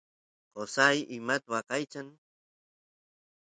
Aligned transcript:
qosay 0.53 0.97
imat 1.17 1.43
waqaychan 1.51 2.07